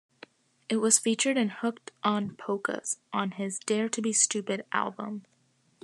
It 0.67 0.77
was 0.77 0.97
featured 0.97 1.37
in 1.37 1.49
"Hooked 1.49 1.91
on 2.03 2.35
Polkas" 2.35 2.97
on 3.13 3.29
his 3.33 3.59
"Dare 3.59 3.87
to 3.89 4.01
be 4.01 4.11
Stupid" 4.11 4.65
album. 4.71 5.25